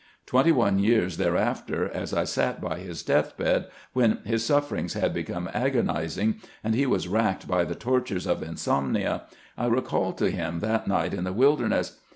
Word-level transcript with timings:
Twenty 0.25 0.51
one 0.51 0.79
years 0.79 1.17
thereafter, 1.17 1.87
as 1.87 2.11
I 2.11 2.23
sat 2.23 2.59
by 2.59 2.79
his 2.79 3.03
death 3.03 3.37
bed, 3.37 3.67
when 3.93 4.17
his 4.25 4.43
sufferings 4.43 4.93
had 4.95 5.13
become 5.13 5.47
agonizing, 5.53 6.37
and 6.63 6.73
he 6.73 6.87
was 6.87 7.07
racked 7.07 7.47
by 7.47 7.65
the 7.65 7.75
tortures 7.75 8.25
of 8.25 8.41
insomnia, 8.41 9.25
I 9.55 9.67
recalled 9.67 10.17
to 10.17 10.31
him 10.31 10.59
that 10.61 10.87
night 10.87 11.13
in 11.13 11.23
the 11.23 11.31
"Wilderness. 11.33 11.99